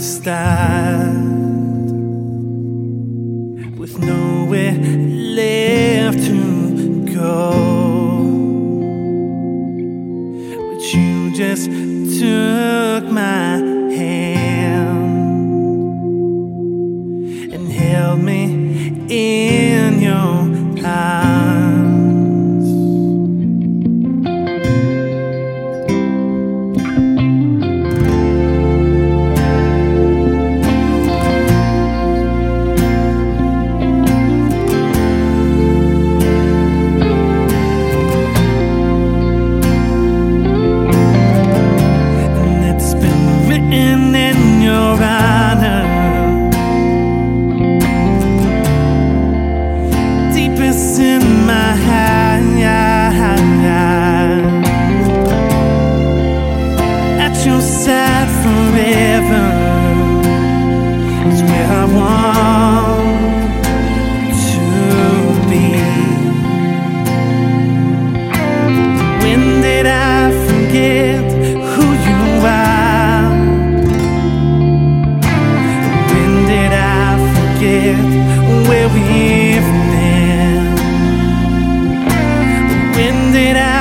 start 0.00 1.12
with 3.78 3.98
nowhere 3.98 4.72
left 4.72 6.18
to 6.24 7.04
go. 7.14 7.52
But 10.56 10.94
you 10.94 11.34
just 11.36 11.66
took 12.18 13.04
my 13.12 13.58
hand 13.92 15.04
and 17.52 17.70
held 17.70 18.22
me 18.22 18.44
in 19.10 19.49
where 78.70 78.88
we've 78.88 79.70
been? 79.92 80.76
When 82.94 83.32
did 83.32 83.56
I 83.56 83.79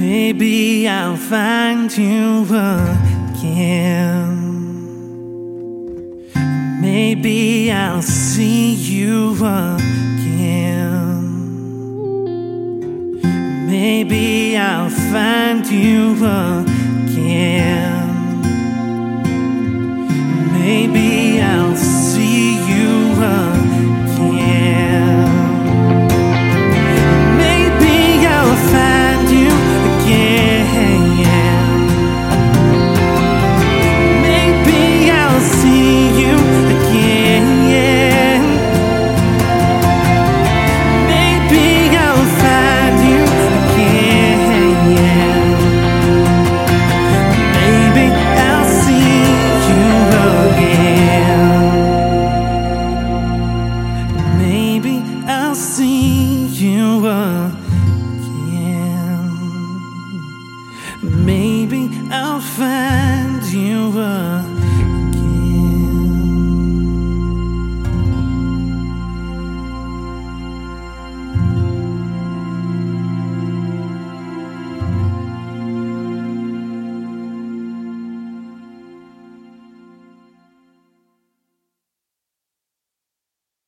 Maybe 0.00 0.88
I'll 0.88 1.14
find 1.14 1.94
you 1.94 2.44
again. 2.44 3.90
Maybe 6.80 7.70
I'll 7.70 8.00
see 8.00 8.72
you 8.72 9.34
again. 9.34 9.90
Maybe 13.66 14.56
I'll 14.56 14.88
find 14.88 15.66
you 15.66 16.14
again. 16.14 17.99